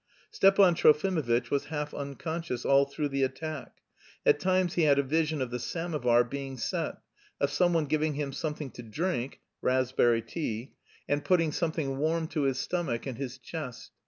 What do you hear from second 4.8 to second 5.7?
had a vision of the